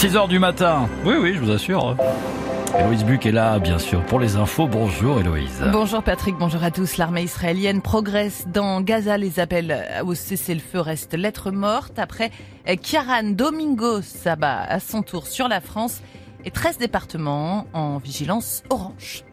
6h 0.00 0.28
du 0.28 0.38
matin. 0.38 0.88
Oui, 1.04 1.16
oui, 1.20 1.34
je 1.34 1.40
vous 1.40 1.50
assure. 1.50 1.94
Héloïse 2.78 3.04
Buc 3.04 3.26
est 3.26 3.32
là, 3.32 3.58
bien 3.58 3.78
sûr, 3.78 4.02
pour 4.06 4.18
les 4.18 4.36
infos. 4.36 4.66
Bonjour 4.66 5.20
Héloïse. 5.20 5.62
Bonjour 5.72 6.02
Patrick, 6.02 6.36
bonjour 6.38 6.64
à 6.64 6.70
tous. 6.70 6.96
L'armée 6.96 7.24
israélienne 7.24 7.82
progresse 7.82 8.46
dans 8.48 8.80
Gaza. 8.80 9.18
Les 9.18 9.40
appels 9.40 9.78
au 10.02 10.14
cessez-le-feu 10.14 10.80
restent 10.80 11.12
lettres 11.12 11.50
mortes. 11.50 11.98
Après, 11.98 12.30
Kiaran 12.80 13.32
Domingo 13.32 14.00
s'abat 14.00 14.62
à 14.62 14.80
son 14.80 15.02
tour 15.02 15.26
sur 15.26 15.48
la 15.48 15.60
France 15.60 16.00
et 16.46 16.50
13 16.50 16.78
départements 16.78 17.66
en 17.74 17.98
vigilance 17.98 18.62
orange. 18.70 19.24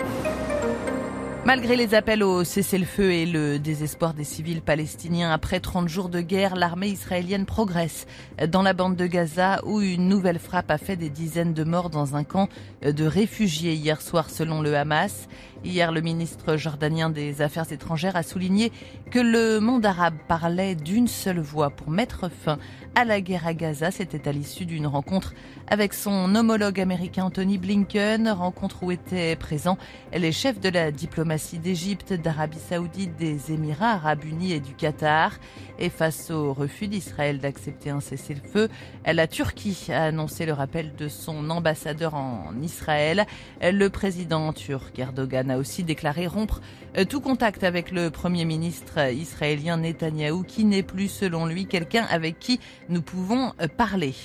Malgré 1.48 1.77
les 1.77 1.95
appels 1.95 2.23
au 2.23 2.43
cessez-le-feu 2.43 3.14
et 3.14 3.25
le 3.25 3.57
désespoir 3.57 4.14
des 4.14 4.25
civils 4.25 4.61
palestiniens 4.61 5.32
après 5.32 5.61
30 5.61 5.88
jours 5.88 6.09
de 6.09 6.20
guerre, 6.20 6.57
l'armée 6.57 6.89
israélienne 6.89 7.46
progresse 7.46 8.05
dans 8.50 8.64
la 8.64 8.73
bande 8.73 8.97
de 8.97 9.07
Gaza 9.07 9.61
où 9.64 9.79
une 9.79 10.10
nouvelle 10.10 10.39
frappe 10.39 10.70
a 10.70 10.78
fait 10.78 10.97
des 10.97 11.10
dizaines 11.10 11.54
de 11.54 11.64
morts 11.64 11.89
dans 11.89 12.18
un 12.18 12.25
camp 12.25 12.50
de 12.82 13.05
réfugiés 13.05 13.75
hier 13.75 14.02
soir 14.02 14.29
selon 14.29 14.61
le 14.61 14.75
Hamas. 14.75 15.29
Hier, 15.64 15.91
le 15.91 16.02
ministre 16.02 16.57
jordanien 16.57 17.10
des 17.10 17.41
Affaires 17.41 17.71
étrangères 17.71 18.18
a 18.18 18.24
souligné 18.24 18.71
que 19.10 19.19
le 19.19 19.60
monde 19.60 19.86
arabe 19.86 20.16
parlait 20.27 20.75
d'une 20.75 21.07
seule 21.07 21.39
voix 21.39 21.69
pour 21.69 21.89
mettre 21.89 22.29
fin 22.29 22.60
à 22.93 23.05
la 23.05 23.21
guerre 23.21 23.47
à 23.47 23.54
Gaza. 23.54 23.89
C'était 23.89 24.27
à 24.27 24.33
l'issue 24.33 24.66
d'une 24.66 24.86
rencontre 24.86 25.33
avec 25.68 25.93
son 25.93 26.36
homologue 26.36 26.79
américain 26.79 27.24
Anthony 27.24 27.57
Blinken, 27.57 28.29
rencontre 28.29 28.83
où 28.83 28.91
étaient 28.91 29.36
présents 29.36 29.77
les 30.14 30.32
chefs 30.32 30.60
de 30.60 30.69
la 30.69 30.91
diplomatie 30.91 31.36
d'Égypte, 31.37 32.14
d'Arabie 32.14 32.58
Saoudite, 32.58 33.16
des 33.16 33.52
Émirats 33.52 33.91
Arabes 33.91 34.25
Unis 34.25 34.53
et 34.53 34.59
du 34.59 34.73
Qatar. 34.73 35.33
Et 35.77 35.89
face 35.89 36.31
au 36.31 36.52
refus 36.52 36.88
d'Israël 36.88 37.39
d'accepter 37.39 37.91
un 37.91 38.00
cessez-le-feu, 38.00 38.69
la 39.05 39.27
Turquie 39.27 39.88
a 39.89 40.05
annoncé 40.05 40.45
le 40.45 40.53
rappel 40.53 40.95
de 40.95 41.08
son 41.08 41.50
ambassadeur 41.50 42.16
en 42.16 42.53
Israël. 42.61 43.25
Le 43.61 43.88
président 43.89 44.52
turc 44.52 44.97
Erdogan 44.97 45.52
a 45.52 45.58
aussi 45.58 45.83
déclaré 45.83 46.25
rompre 46.25 46.61
tout 47.09 47.21
contact 47.21 47.63
avec 47.63 47.91
le 47.91 48.09
premier 48.09 48.45
ministre 48.45 49.11
israélien 49.11 49.77
Netanyahou, 49.77 50.43
qui 50.43 50.65
n'est 50.65 50.83
plus, 50.83 51.08
selon 51.08 51.45
lui, 51.45 51.67
quelqu'un 51.67 52.08
avec 52.09 52.39
qui 52.39 52.59
nous 52.89 53.03
pouvons 53.03 53.53
parler. 53.77 54.15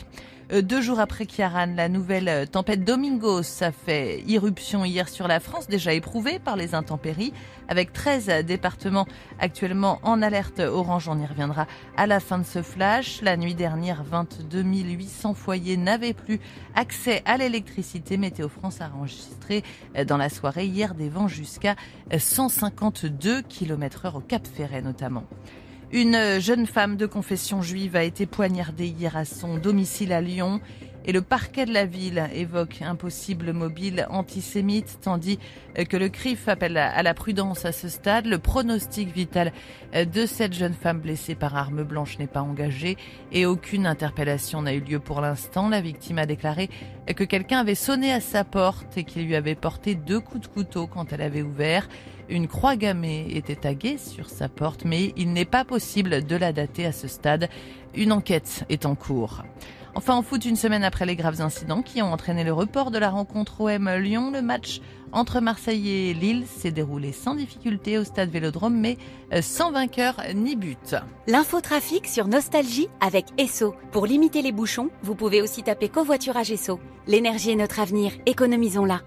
Euh, 0.52 0.60
deux 0.60 0.82
jours 0.82 1.00
après 1.00 1.24
Kiaran, 1.24 1.74
la 1.76 1.88
nouvelle 1.88 2.28
euh, 2.28 2.46
tempête 2.46 2.84
Domingos 2.84 3.62
a 3.62 3.72
fait 3.72 4.22
irruption 4.26 4.84
hier 4.84 5.08
sur 5.08 5.26
la 5.26 5.40
France, 5.40 5.66
déjà 5.66 5.94
éprouvée 5.94 6.38
par 6.38 6.56
les 6.56 6.74
intempéries, 6.74 7.32
avec 7.68 7.92
13 7.92 8.44
départements 8.44 9.06
actuellement 9.38 9.98
en 10.02 10.20
alerte 10.20 10.60
orange. 10.60 11.08
On 11.08 11.18
y 11.18 11.24
reviendra 11.24 11.66
à 11.96 12.06
la 12.06 12.20
fin 12.20 12.38
de 12.38 12.44
ce 12.44 12.62
flash. 12.62 13.22
La 13.22 13.38
nuit 13.38 13.54
dernière, 13.54 14.02
22 14.04 14.62
800 14.62 15.32
foyers 15.34 15.78
n'avaient 15.78 16.12
plus 16.12 16.38
accès 16.74 17.22
à 17.24 17.38
l'électricité. 17.38 18.18
Météo 18.18 18.48
France 18.48 18.82
a 18.82 18.90
enregistré 18.94 19.62
euh, 19.96 20.04
dans 20.04 20.18
la 20.18 20.28
soirée 20.28 20.66
hier 20.66 20.94
des 20.94 21.08
vents 21.08 21.28
jusqu'à 21.28 21.76
152 22.16 23.40
km 23.42 24.04
heure 24.04 24.16
au 24.16 24.20
Cap 24.20 24.46
Ferret 24.46 24.82
notamment. 24.82 25.24
Une 25.94 26.40
jeune 26.40 26.66
femme 26.66 26.96
de 26.96 27.04
confession 27.04 27.60
juive 27.60 27.96
a 27.96 28.02
été 28.02 28.24
poignardée 28.24 28.86
hier 28.86 29.14
à 29.14 29.26
son 29.26 29.58
domicile 29.58 30.14
à 30.14 30.22
Lyon 30.22 30.62
et 31.04 31.12
le 31.12 31.22
parquet 31.22 31.66
de 31.66 31.72
la 31.72 31.84
ville 31.84 32.28
évoque 32.34 32.82
un 32.82 32.94
possible 32.94 33.52
mobile 33.52 34.06
antisémite, 34.10 34.98
tandis 35.02 35.38
que 35.88 35.96
le 35.96 36.08
CRIF 36.08 36.48
appelle 36.48 36.76
à 36.76 37.02
la 37.02 37.14
prudence 37.14 37.64
à 37.64 37.72
ce 37.72 37.88
stade. 37.88 38.26
Le 38.26 38.38
pronostic 38.38 39.12
vital 39.12 39.52
de 39.94 40.26
cette 40.26 40.52
jeune 40.52 40.74
femme 40.74 41.00
blessée 41.00 41.34
par 41.34 41.56
arme 41.56 41.82
blanche 41.82 42.18
n'est 42.18 42.26
pas 42.26 42.42
engagé 42.42 42.96
et 43.32 43.46
aucune 43.46 43.86
interpellation 43.86 44.62
n'a 44.62 44.74
eu 44.74 44.80
lieu 44.80 45.00
pour 45.00 45.20
l'instant. 45.20 45.68
La 45.68 45.80
victime 45.80 46.18
a 46.18 46.26
déclaré 46.26 46.70
que 47.16 47.24
quelqu'un 47.24 47.60
avait 47.60 47.74
sonné 47.74 48.12
à 48.12 48.20
sa 48.20 48.44
porte 48.44 48.96
et 48.96 49.04
qu'il 49.04 49.26
lui 49.26 49.34
avait 49.34 49.54
porté 49.54 49.94
deux 49.94 50.20
coups 50.20 50.48
de 50.48 50.52
couteau 50.52 50.86
quand 50.86 51.12
elle 51.12 51.22
avait 51.22 51.42
ouvert. 51.42 51.88
Une 52.28 52.48
croix 52.48 52.76
gammée 52.76 53.26
était 53.34 53.56
taguée 53.56 53.98
sur 53.98 54.30
sa 54.30 54.48
porte, 54.48 54.84
mais 54.84 55.12
il 55.16 55.32
n'est 55.32 55.44
pas 55.44 55.64
possible 55.64 56.24
de 56.24 56.36
la 56.36 56.52
dater 56.52 56.86
à 56.86 56.92
ce 56.92 57.08
stade. 57.08 57.48
Une 57.94 58.12
enquête 58.12 58.64
est 58.70 58.86
en 58.86 58.94
cours. 58.94 59.42
Enfin, 59.94 60.14
en 60.14 60.22
foot, 60.22 60.44
une 60.46 60.56
semaine 60.56 60.84
après 60.84 61.04
les 61.04 61.16
graves 61.16 61.42
incidents 61.42 61.82
qui 61.82 62.00
ont 62.00 62.12
entraîné 62.12 62.44
le 62.44 62.52
report 62.52 62.90
de 62.90 62.98
la 62.98 63.10
rencontre 63.10 63.60
OM 63.60 63.90
Lyon, 63.90 64.30
le 64.30 64.40
match 64.40 64.80
entre 65.12 65.40
Marseille 65.40 65.90
et 65.90 66.14
Lille 66.14 66.44
s'est 66.46 66.70
déroulé 66.70 67.12
sans 67.12 67.34
difficulté 67.34 67.98
au 67.98 68.04
stade 68.04 68.30
Vélodrome, 68.30 68.74
mais 68.74 68.96
euh, 69.34 69.42
sans 69.42 69.70
vainqueur 69.70 70.16
ni 70.34 70.56
but. 70.56 70.96
L'infotrafic 71.26 72.06
sur 72.06 72.26
Nostalgie 72.26 72.88
avec 73.00 73.26
Esso. 73.36 73.74
Pour 73.90 74.06
limiter 74.06 74.40
les 74.40 74.52
bouchons, 74.52 74.88
vous 75.02 75.14
pouvez 75.14 75.42
aussi 75.42 75.62
taper 75.62 75.90
covoiturage 75.90 76.50
Esso. 76.50 76.80
L'énergie 77.06 77.50
est 77.50 77.56
notre 77.56 77.78
avenir, 77.78 78.12
économisons-la. 78.24 79.00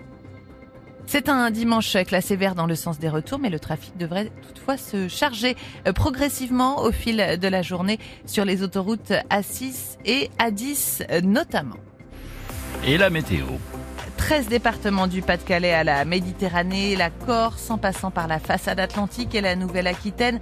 C'est 1.07 1.29
un 1.29 1.51
dimanche 1.51 1.95
classé 2.05 2.35
vert 2.35 2.55
dans 2.55 2.65
le 2.65 2.75
sens 2.75 2.99
des 2.99 3.09
retours, 3.09 3.39
mais 3.39 3.49
le 3.49 3.59
trafic 3.59 3.95
devrait 3.97 4.31
toutefois 4.47 4.77
se 4.77 5.07
charger 5.07 5.55
euh, 5.87 5.93
progressivement 5.93 6.81
au 6.81 6.91
fil 6.91 7.37
de 7.39 7.47
la 7.47 7.61
journée 7.61 7.99
sur 8.25 8.43
les 8.43 8.63
autoroutes 8.63 9.13
A6 9.29 9.97
et 10.05 10.29
A10 10.39 11.05
euh, 11.09 11.21
notamment. 11.21 11.77
Et 12.85 12.97
la 12.97 13.09
météo 13.09 13.45
13 14.25 14.47
départements 14.47 15.05
du 15.05 15.21
Pas-de-Calais 15.21 15.71
à 15.71 15.83
la 15.83 16.03
Méditerranée, 16.03 16.95
la 16.95 17.11
Corse 17.11 17.69
en 17.69 17.77
passant 17.77 18.09
par 18.09 18.27
la 18.27 18.39
façade 18.39 18.79
atlantique 18.79 19.35
et 19.35 19.41
la 19.41 19.55
Nouvelle-Aquitaine 19.55 20.39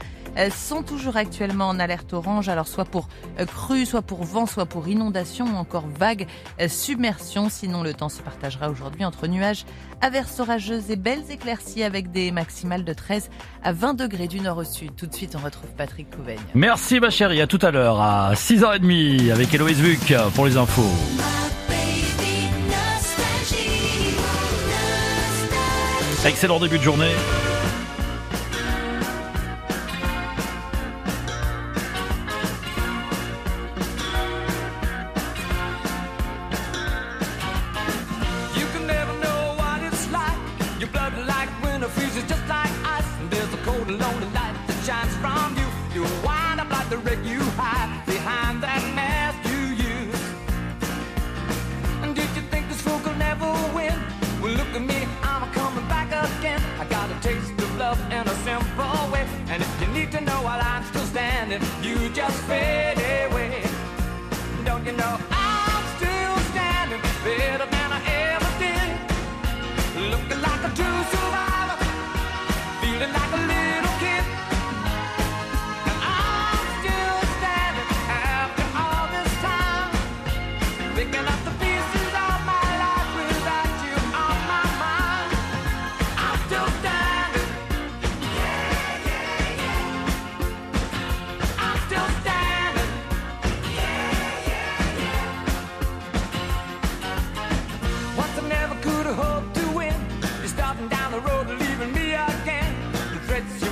sont 0.49 0.83
toujours 0.83 1.17
actuellement 1.17 1.67
en 1.67 1.77
alerte 1.81 2.13
orange, 2.13 2.47
alors 2.47 2.65
soit 2.65 2.85
pour 2.85 3.09
euh, 3.41 3.45
crue, 3.45 3.85
soit 3.85 4.01
pour 4.01 4.23
vent, 4.23 4.45
soit 4.45 4.65
pour 4.65 4.87
inondation 4.87 5.45
ou 5.47 5.57
encore 5.57 5.83
vague 5.99 6.27
euh, 6.61 6.69
submersion. 6.69 7.49
Sinon, 7.49 7.83
le 7.83 7.93
temps 7.93 8.07
se 8.07 8.21
partagera 8.21 8.69
aujourd'hui 8.69 9.03
entre 9.03 9.27
nuages, 9.27 9.65
averses 9.99 10.39
orageuses 10.39 10.89
et 10.89 10.95
belles 10.95 11.29
éclaircies 11.29 11.83
avec 11.83 12.09
des 12.09 12.31
maximales 12.31 12.85
de 12.85 12.93
13 12.93 13.29
à 13.63 13.73
20 13.73 13.95
degrés 13.95 14.29
du 14.29 14.39
nord 14.39 14.59
au 14.59 14.63
sud. 14.63 14.95
Tout 14.95 15.07
de 15.07 15.13
suite, 15.13 15.35
on 15.35 15.43
retrouve 15.43 15.69
Patrick 15.77 16.09
Couvaigne. 16.09 16.39
Merci 16.55 17.01
ma 17.01 17.09
chérie, 17.09 17.41
à 17.41 17.47
tout 17.47 17.59
à 17.61 17.71
l'heure 17.71 18.01
à 18.01 18.33
6h30 18.33 19.29
avec 19.29 19.53
Héloïse 19.53 19.81
Buc 19.81 20.15
pour 20.35 20.45
les 20.45 20.55
infos. 20.55 20.89
Excellent 26.25 26.57
début 26.57 26.77
de 26.77 26.83
journée. 26.83 27.11
You 38.55 38.65
can 38.73 38.87
never 38.87 39.13
know 39.21 39.55
what 39.57 39.83
it's 39.83 40.09
like. 40.11 40.91
Blood 40.91 41.13
like 41.27 41.49
just 42.27 42.47
like 42.47 42.72
know 60.33 60.43
while 60.43 60.61
I'm 60.61 60.83
still 60.85 61.05
standing, 61.05 61.61
you 61.81 62.09
just 62.09 62.37
fade 62.49 62.97
away. 63.25 63.63
Don't 64.65 64.85
you 64.85 64.93
know 64.93 65.13
I'm 65.31 65.83
still 65.97 66.35
standing 66.51 67.01
better 67.23 67.67
than 67.75 67.89
I 67.97 68.01
ever 68.31 68.51
did? 68.63 68.89
Looking 70.11 70.41
like 70.41 70.63
a 70.69 70.71
true 70.79 71.22